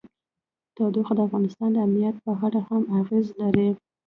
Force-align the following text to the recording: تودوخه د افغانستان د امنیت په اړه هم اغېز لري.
تودوخه 0.75 1.13
د 1.15 1.19
افغانستان 1.27 1.69
د 1.73 1.77
امنیت 1.85 2.15
په 2.25 2.31
اړه 2.45 2.59
هم 2.69 2.83
اغېز 2.99 3.27
لري. 3.41 3.69